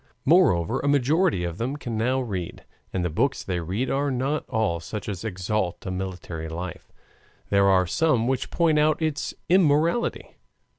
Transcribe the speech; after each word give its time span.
Moreover, 0.25 0.79
a 0.79 0.87
majority 0.87 1.43
of 1.43 1.59
them 1.59 1.75
can 1.77 1.95
now 1.95 2.19
read, 2.21 2.65
and 2.91 3.05
the 3.05 3.09
books 3.11 3.43
they 3.43 3.59
read 3.59 3.91
are 3.91 4.09
not 4.09 4.49
all 4.49 4.79
such 4.79 5.07
as 5.07 5.23
exalt 5.23 5.85
a 5.85 5.91
military 5.91 6.49
life; 6.49 6.91
there 7.51 7.69
are 7.69 7.85
some 7.85 8.27
which 8.27 8.49
point 8.49 8.79
out 8.79 8.99
its 8.99 9.35
immorality. 9.47 10.37